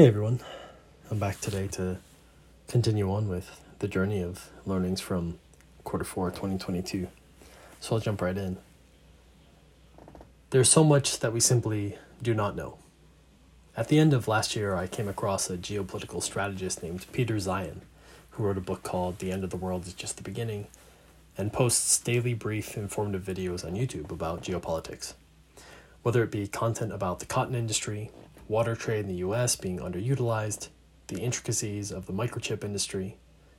[0.00, 0.40] Hey everyone,
[1.10, 1.98] I'm back today to
[2.68, 5.38] continue on with the journey of learnings from
[5.84, 7.06] quarter four 2022.
[7.80, 8.56] So I'll jump right in.
[10.48, 12.78] There's so much that we simply do not know.
[13.76, 17.80] At the end of last year, I came across a geopolitical strategist named Peter Zeihan,
[18.30, 20.68] who wrote a book called The End of the World is Just the Beginning
[21.36, 25.12] and posts daily brief informative videos on YouTube about geopolitics.
[26.02, 28.10] Whether it be content about the cotton industry,
[28.50, 30.70] water trade in the US being underutilized,
[31.06, 33.16] the intricacies of the microchip industry,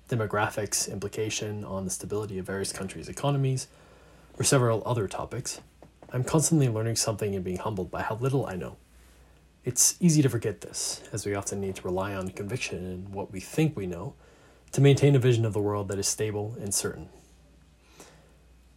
[0.10, 3.68] demographics implication on the stability of various countries' economies,
[4.38, 5.62] or several other topics,
[6.12, 8.76] I'm constantly learning something and being humbled by how little I know.
[9.64, 13.32] It's easy to forget this, as we often need to rely on conviction in what
[13.32, 14.16] we think we know
[14.74, 17.08] to maintain a vision of the world that is stable and certain.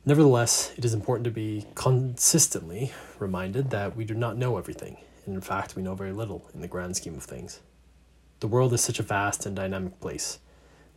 [0.07, 5.35] Nevertheless, it is important to be consistently reminded that we do not know everything and
[5.35, 7.61] in fact, we know very little in the grand scheme of things.
[8.41, 10.39] The world is such a vast and dynamic place,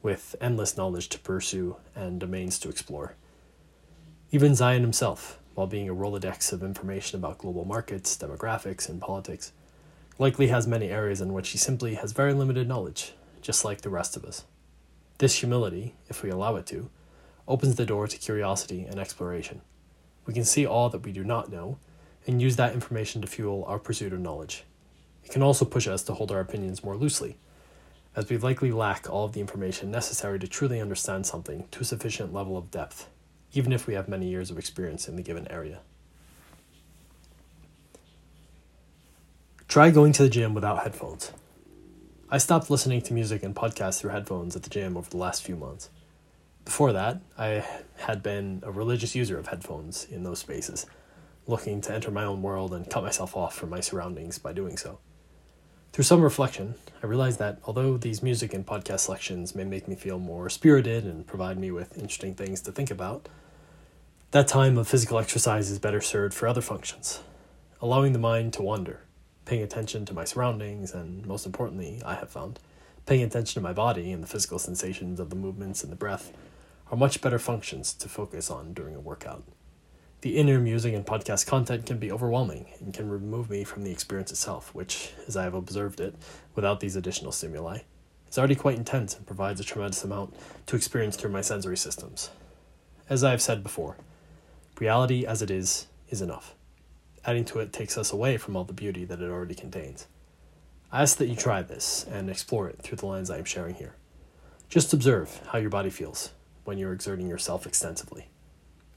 [0.02, 3.16] with endless knowledge to pursue and domains to explore.
[4.32, 9.54] Even Zeihan himself, while being a Rolodex of information about global markets, demographics, and politics,
[10.20, 13.90] likely has many areas in which he simply has very limited knowledge, just like the
[13.90, 14.44] rest of us.
[15.20, 16.90] This humility, if we allow it to,
[17.48, 19.62] opens the door to curiosity and exploration.
[20.26, 21.78] We can see all that we do not know
[22.28, 24.66] and use that information to fuel our pursuit of knowledge.
[25.24, 27.38] It can also push us to hold our opinions more loosely,
[28.16, 31.86] as we likely lack all of the information necessary to truly understand something to a
[31.86, 33.08] sufficient level of depth,
[33.54, 35.80] even if we have many years of experience in the given area.
[39.68, 41.32] Try going to the gym without headphones.
[42.30, 45.44] I stopped listening to music and podcasts through headphones at the gym over the last
[45.44, 45.90] few months.
[46.66, 47.66] Before that, I
[47.98, 50.86] had been a religious user of headphones in those spaces
[51.48, 54.78] looking to enter my own world and cut myself off from my surroundings by doing
[54.78, 55.00] so.
[55.94, 59.96] Through some reflection, I realized that although these music and podcast selections may make me
[59.96, 63.30] feel more spirited and provide me with interesting things to think about,
[64.32, 67.22] that time of physical exercise is better served for other functions,
[67.82, 69.00] allowing the mind to wander,
[69.46, 72.60] paying attention to my surroundings, and most importantly, I have found,
[73.06, 76.34] paying attention to my body and the physical sensations of the movements and the breath
[76.92, 79.44] are much better functions to focus on during a workout.
[80.28, 83.92] The inner music and podcast content can be overwhelming and can remove me from the
[83.92, 86.16] experience itself, which, as I have observed it,
[86.54, 87.80] without these additional stimuli,
[88.30, 92.30] is already quite intense and provides a tremendous amount to experience through my sensory systems.
[93.10, 93.96] As I have said before,
[94.82, 96.56] reality as it is is enough.
[97.24, 100.08] Adding to it takes us away from all the beauty that it already contains.
[100.92, 103.76] I ask that you try this and explore it through the lens I am sharing
[103.76, 103.96] here.
[104.68, 106.32] Just observe how your body feels
[106.66, 108.28] when you're exerting yourself extensively.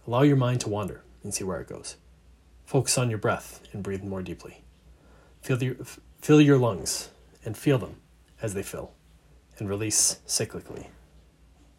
[0.09, 1.97] Allow your mind to wander and see where it goes.
[2.65, 4.63] Focus on your breath and breathe more deeply.
[5.43, 5.77] Feel, the,
[6.21, 7.11] fill your lungs
[7.45, 7.97] and feel them
[8.41, 8.93] as they fill
[9.59, 10.87] and release cyclically.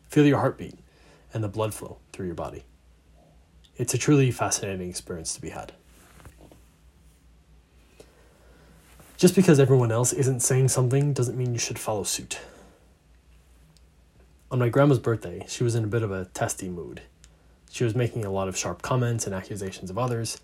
[0.10, 0.78] Feel your heartbeat
[1.34, 2.64] and the blood flow through your body.
[3.78, 5.74] It's a truly fascinating experience to be had.
[9.18, 12.40] Just because everyone else isn't saying something doesn't mean you should follow suit.
[14.50, 17.04] On my grandma's birthday, she was in a bit of a testy mood
[17.72, 20.40] she was making a lot of sharp comments and accusations of others,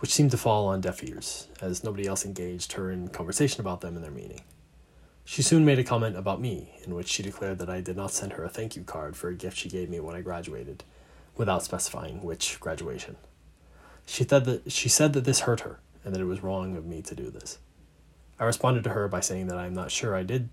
[0.00, 3.80] which seemed to fall on deaf ears, as nobody else engaged her in conversation about
[3.80, 4.40] them and their meaning.
[5.24, 8.10] She soon made a comment about me, in which she declared that I did not
[8.10, 10.84] send her a thank you card for a gift she gave me when I graduated,
[11.36, 13.16] without specifying which graduation.
[14.04, 16.84] She said that she said that this hurt her, and that it was wrong of
[16.84, 17.58] me to do this.
[18.38, 20.48] I responded to her by saying that I am not sure I did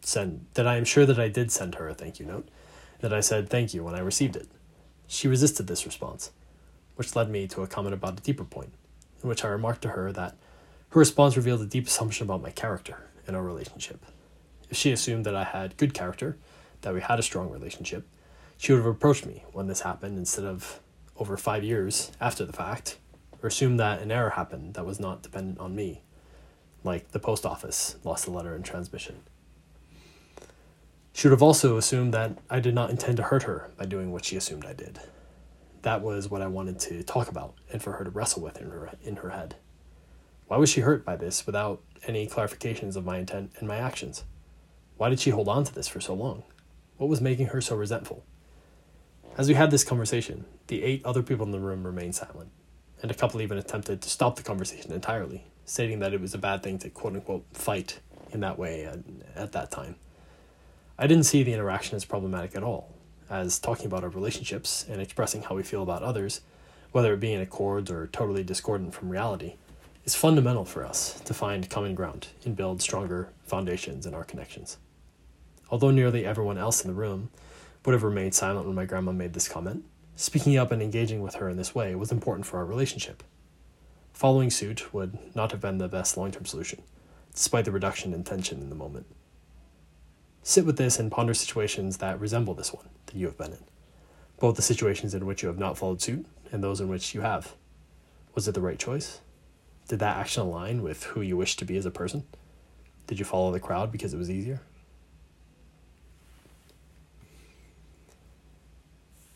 [0.00, 2.48] send that I am sure that I did send her a thank you note,
[3.00, 4.48] that I said thank you when I received it.
[5.08, 6.30] She resisted this response,
[6.96, 8.72] which led me to a comment about a deeper point,
[9.22, 10.36] in which I remarked to her that
[10.90, 14.04] her response revealed a deep assumption about my character and our relationship.
[14.70, 16.36] If she assumed that I had good character,
[16.82, 18.06] that we had a strong relationship,
[18.58, 20.80] she would have approached me when this happened instead of
[21.16, 22.98] over five years after the fact,
[23.42, 26.02] or assumed that an error happened that was not dependent on me,
[26.84, 29.22] like the post office lost a letter in transmission.
[31.18, 34.12] She would have also assumed that I did not intend to hurt her by doing
[34.12, 35.00] what she assumed I did.
[35.82, 38.70] That was what I wanted to talk about and for her to wrestle with in
[38.70, 39.56] her, in her head.
[40.46, 44.22] Why was she hurt by this without any clarifications of my intent and my actions?
[44.96, 46.44] Why did she hold on to this for so long?
[46.98, 48.24] What was making her so resentful?
[49.36, 52.52] As we had this conversation, the eight other people in the room remained silent,
[53.02, 56.38] and a couple even attempted to stop the conversation entirely, stating that it was a
[56.38, 57.98] bad thing to quote unquote fight
[58.30, 59.00] in that way at,
[59.34, 59.96] at that time.
[61.00, 62.92] I didn't see the interaction as problematic at all,
[63.30, 66.40] as talking about our relationships and expressing how we feel about others,
[66.90, 69.54] whether it be in accord or totally discordant from reality,
[70.04, 74.76] is fundamental for us to find common ground and build stronger foundations in our connections.
[75.70, 77.30] Although nearly everyone else in the room
[77.86, 79.84] would have remained silent when my grandma made this comment,
[80.16, 83.22] speaking up and engaging with her in this way was important for our relationship.
[84.12, 86.82] Following suit would not have been the best long term solution,
[87.32, 89.06] despite the reduction in tension in the moment.
[90.48, 93.64] Sit with this and ponder situations that resemble this one that you have been in,
[94.40, 97.20] both the situations in which you have not followed suit and those in which you
[97.20, 97.54] have.
[98.34, 99.20] Was it the right choice?
[99.88, 102.24] Did that action align with who you wish to be as a person?
[103.06, 104.62] Did you follow the crowd because it was easier?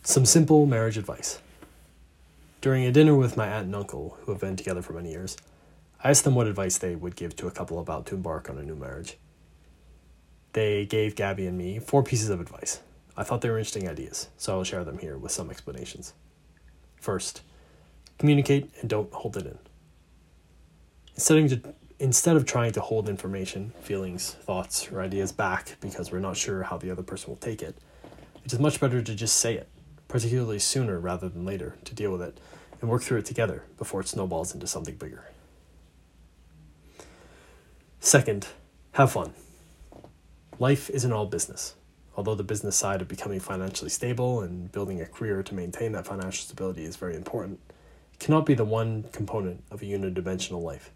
[0.02, 1.40] Some simple marriage advice.
[2.62, 5.36] During a dinner with my aunt and uncle, who have been together for many years,
[6.02, 8.56] I asked them what advice they would give to a couple about to embark on
[8.56, 9.18] a new marriage.
[10.52, 12.80] They gave Gabby and me four pieces of advice.
[13.16, 16.14] I thought they were interesting ideas, so I'll share them here with some explanations.
[16.96, 17.42] First,
[18.18, 19.58] communicate and don't hold it in.
[21.14, 26.20] Instead of, instead of trying to hold information, feelings, thoughts, or ideas back because we're
[26.20, 27.76] not sure how the other person will take it,
[28.44, 29.68] it is much better to just say it,
[30.08, 32.38] particularly sooner rather than later, to deal with it
[32.80, 35.30] and work through it together before it snowballs into something bigger.
[38.00, 38.48] Second,
[38.92, 39.32] have fun.
[40.62, 41.74] Life isn't all business.
[42.16, 46.06] Although the business side of becoming financially stable and building a career to maintain that
[46.06, 47.58] financial stability is very important,
[48.12, 50.92] it cannot be the one component of a unidimensional life.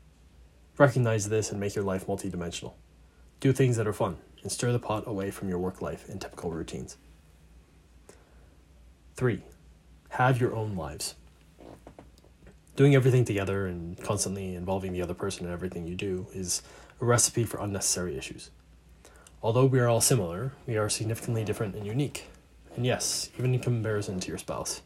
[0.78, 2.74] Recognize this and make your life multidimensional.
[3.40, 6.20] Do things that are fun and stir the pot away from your work life and
[6.20, 6.96] typical routines.
[9.16, 9.42] 3.
[10.10, 11.16] Have your own lives.
[12.76, 16.62] Doing everything together and constantly involving the other person in everything you do is
[17.00, 18.50] a recipe for unnecessary issues.
[19.46, 22.24] Although we are all similar, we are significantly different and unique.
[22.74, 24.82] And yes, even in comparison to your spouse.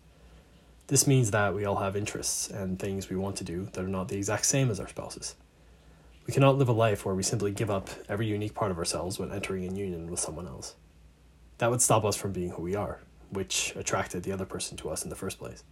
[0.88, 3.88] This means that we all have interests and things we want to do that are
[3.88, 5.34] not the exact same as our spouses.
[6.26, 9.18] We cannot live a life where we simply give up every unique part of ourselves
[9.18, 10.74] when entering in union with someone else.
[11.56, 14.90] That would stop us from being who we are, which attracted the other person to
[14.90, 15.64] us in the first place.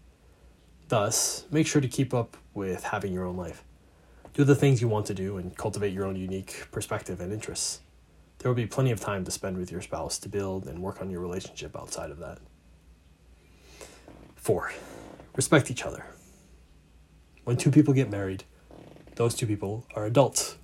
[0.88, 3.64] Thus, make sure to keep up with having your own life.
[4.32, 7.80] Do the things you want to do and cultivate your own unique perspective and interests.
[8.38, 11.00] There will be plenty of time to spend with your spouse to build and work
[11.00, 12.38] on your relationship outside of that.
[14.36, 14.72] 4.
[15.34, 16.06] Respect each other.
[17.44, 18.44] When two people get married,
[19.16, 20.56] those two people are adults.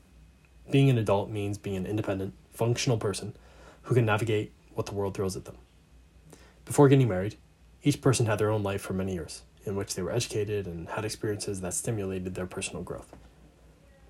[0.70, 3.36] Being an adult means being an independent, functional person
[3.82, 5.56] who can navigate what the world throws at them.
[6.64, 7.36] Before getting married,
[7.82, 10.88] each person had their own life for many years, in which they were educated and
[10.88, 13.14] had experiences that stimulated their personal growth.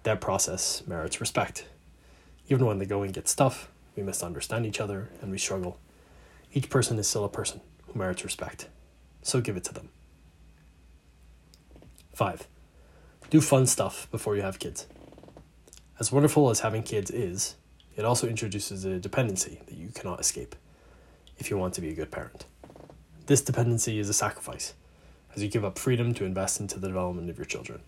[0.05, 1.67] That process merits respect.
[2.49, 5.79] Even when the going gets tough, we misunderstand each other, and we struggle.
[6.53, 8.69] Each person is still a person who merits respect,
[9.23, 9.89] so give it to them.
[12.13, 12.47] 5.
[13.31, 14.87] Do fun stuff before you have kids.
[15.99, 17.57] As wonderful as having kids is,
[17.97, 20.55] it also introduces a dependency that you cannot escape
[21.39, 22.45] if you want to be a good parent.
[23.27, 24.75] This dependency is a sacrifice,
[25.35, 27.81] as you give up freedom to invest into the development of your children.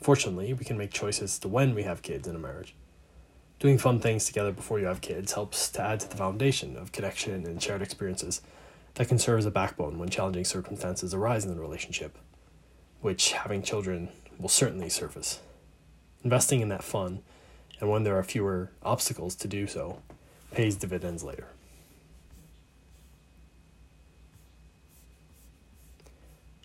[0.00, 2.74] Fortunately, we can make choices to when we have kids in a marriage.
[3.58, 6.92] Doing fun things together before you have kids helps to add to the foundation of
[6.92, 8.40] connection and shared experiences
[8.94, 12.16] that can serve as a backbone when challenging circumstances arise in the relationship,
[13.00, 15.40] which having children will certainly surface.
[16.22, 17.20] Investing in that fun,
[17.80, 20.02] and when there are fewer obstacles to do so,
[20.52, 21.48] pays dividends later.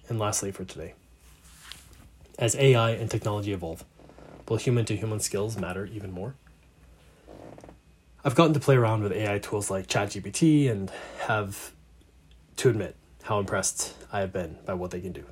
[0.10, 0.94] And lastly, for today,
[2.38, 3.84] as AI and technology evolve,
[4.48, 6.36] will human to human skills matter even more?
[8.26, 10.90] I've gotten to play around with AI tools like ChatGPT and
[11.28, 11.74] have
[12.56, 15.26] to admit how impressed I have been by what they can do.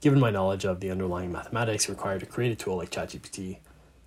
[0.00, 3.58] Given my knowledge of the underlying mathematics required to create a tool like ChatGPT,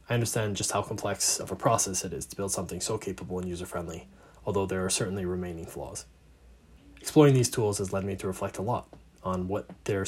[0.10, 3.40] I understand just how complex of a process it is to build something so capable
[3.40, 4.08] and user friendly,
[4.46, 6.06] although there are certainly remaining flaws.
[7.02, 8.88] Exploring these tools has led me to reflect a lot
[9.22, 10.06] on what their,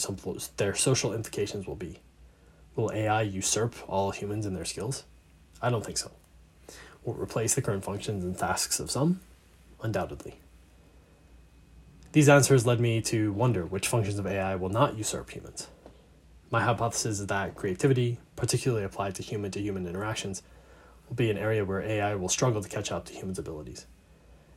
[0.56, 2.00] their social implications will be.
[2.77, 5.04] Will AI usurp all humans in their skills?
[5.62, 6.12] I don't think so.
[7.05, 9.21] Will replace the current functions and tasks of some?
[9.83, 10.39] Undoubtedly.
[12.13, 15.67] These answers led me to wonder which functions of AI will not usurp humans.
[16.50, 20.41] My hypothesis is that creativity, particularly applied to human to human interactions,
[21.07, 23.85] will be an area where AI will struggle to catch up to humans' abilities.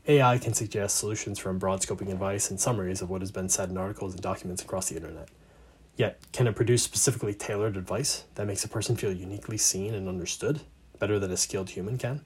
[0.07, 3.69] AI can suggest solutions from broad scoping advice and summaries of what has been said
[3.69, 5.29] in articles and documents across the internet.
[5.97, 10.09] Yet, can it produce specifically tailored advice that makes a person feel uniquely seen and
[10.09, 10.61] understood
[10.99, 12.23] better than a skilled human can?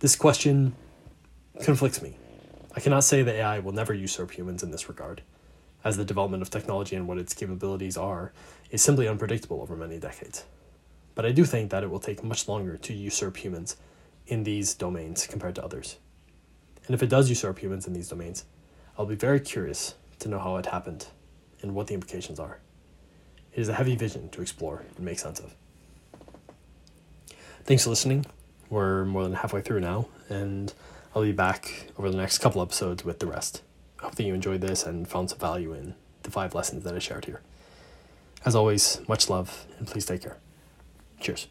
[0.00, 0.74] This question
[1.62, 2.16] conflicts me.
[2.76, 5.22] I cannot say that AI will never usurp humans in this regard,
[5.84, 8.32] as the development of technology and what its capabilities are
[8.70, 10.44] is simply unpredictable over many decades.
[11.14, 13.76] But I do think that it will take much longer to usurp humans
[14.26, 15.98] in these domains compared to others.
[16.86, 18.44] And if it does usurp humans in these domains,
[18.98, 21.06] I'll be very curious to know how it happened
[21.62, 22.58] and what the implications are.
[23.52, 25.54] It is a heavy vision to explore and make sense of.
[27.64, 28.26] Thanks for listening.
[28.70, 30.72] We're more than halfway through now, and
[31.14, 33.62] I'll be back over the next couple episodes with the rest.
[34.00, 36.94] I hope that you enjoyed this and found some value in the five lessons that
[36.94, 37.40] I shared here.
[38.44, 40.38] As always, much love, and please take care.
[41.20, 41.46] Cheers.